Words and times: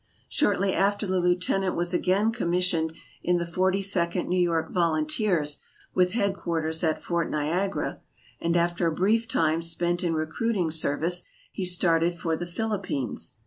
Shortly 0.29 0.73
after 0.73 1.05
the 1.05 1.19
Lieutenant 1.19 1.75
was 1.75 1.93
again 1.93 2.31
commissioned 2.31 2.93
in 3.21 3.37
the 3.37 3.45
Forty 3.45 3.83
second 3.83 4.27
New 4.29 4.41
York 4.41 4.71
Volunteers 4.71 5.59
with 5.93 6.13
headquarters 6.13 6.83
at 6.83 7.03
Fort 7.03 7.29
Niagara 7.29 8.01
and 8.39 8.57
after 8.57 8.87
a 8.87 8.91
brief 8.95 9.27
time 9.27 9.61
spent 9.61 10.03
in 10.03 10.15
recruiting 10.15 10.71
service 10.71 11.23
he 11.51 11.65
started 11.65 12.15
for 12.15 12.35
the 12.35 12.47
Philip 12.47 12.87
pines. 12.87 13.35